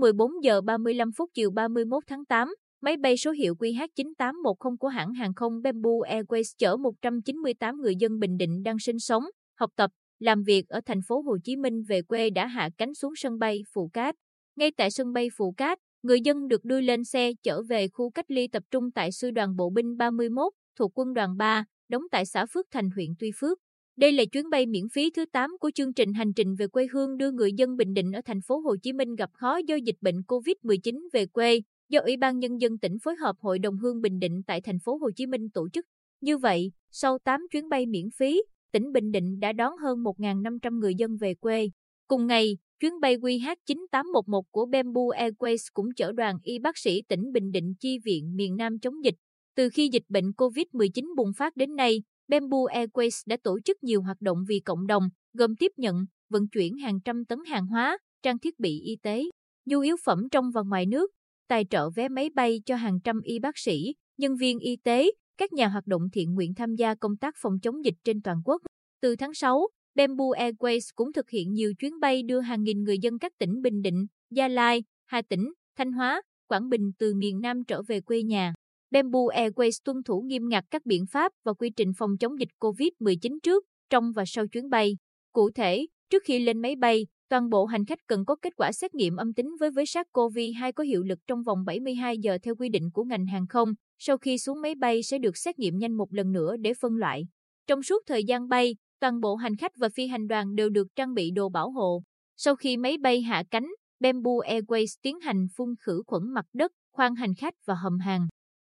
[0.00, 5.12] 14 giờ 35 phút chiều 31 tháng 8, máy bay số hiệu QH9810 của hãng
[5.12, 9.24] hàng không Bamboo Airways chở 198 người dân Bình Định đang sinh sống,
[9.58, 12.94] học tập, làm việc ở thành phố Hồ Chí Minh về quê đã hạ cánh
[12.94, 14.14] xuống sân bay Phù Cát.
[14.56, 18.10] Ngay tại sân bay Phù Cát, người dân được đưa lên xe chở về khu
[18.10, 22.02] cách ly tập trung tại sư đoàn bộ binh 31 thuộc quân đoàn 3, đóng
[22.10, 23.58] tại xã Phước Thành huyện Tuy Phước.
[24.00, 26.86] Đây là chuyến bay miễn phí thứ 8 của chương trình hành trình về quê
[26.92, 29.74] hương đưa người dân Bình Định ở thành phố Hồ Chí Minh gặp khó do
[29.74, 33.78] dịch bệnh COVID-19 về quê, do Ủy ban nhân dân tỉnh phối hợp Hội đồng
[33.78, 35.86] hương Bình Định tại thành phố Hồ Chí Minh tổ chức.
[36.20, 40.78] Như vậy, sau 8 chuyến bay miễn phí, tỉnh Bình Định đã đón hơn 1.500
[40.78, 41.70] người dân về quê.
[42.08, 47.32] Cùng ngày, chuyến bay QH9811 của Bamboo Airways cũng chở đoàn y bác sĩ tỉnh
[47.32, 49.14] Bình Định chi viện miền Nam chống dịch.
[49.56, 54.02] Từ khi dịch bệnh COVID-19 bùng phát đến nay, Bamboo Airways đã tổ chức nhiều
[54.02, 57.98] hoạt động vì cộng đồng, gồm tiếp nhận, vận chuyển hàng trăm tấn hàng hóa,
[58.22, 59.24] trang thiết bị y tế,
[59.66, 61.10] nhu yếu phẩm trong và ngoài nước,
[61.48, 65.10] tài trợ vé máy bay cho hàng trăm y bác sĩ, nhân viên y tế,
[65.38, 68.36] các nhà hoạt động thiện nguyện tham gia công tác phòng chống dịch trên toàn
[68.44, 68.62] quốc.
[69.00, 72.98] Từ tháng 6, Bamboo Airways cũng thực hiện nhiều chuyến bay đưa hàng nghìn người
[72.98, 77.40] dân các tỉnh Bình Định, Gia Lai, Hà Tĩnh, Thanh Hóa, Quảng Bình từ miền
[77.40, 78.54] Nam trở về quê nhà.
[78.90, 82.48] Bamboo Airways tuân thủ nghiêm ngặt các biện pháp và quy trình phòng chống dịch
[82.60, 84.96] COVID-19 trước, trong và sau chuyến bay.
[85.32, 88.72] Cụ thể, trước khi lên máy bay, toàn bộ hành khách cần có kết quả
[88.72, 92.54] xét nghiệm âm tính với với SARS-CoV-2 có hiệu lực trong vòng 72 giờ theo
[92.56, 93.72] quy định của ngành hàng không.
[93.98, 96.96] Sau khi xuống máy bay sẽ được xét nghiệm nhanh một lần nữa để phân
[96.96, 97.26] loại.
[97.66, 100.86] Trong suốt thời gian bay, toàn bộ hành khách và phi hành đoàn đều được
[100.96, 102.02] trang bị đồ bảo hộ.
[102.36, 103.68] Sau khi máy bay hạ cánh,
[104.00, 108.28] Bamboo Airways tiến hành phun khử khuẩn mặt đất, khoang hành khách và hầm hàng.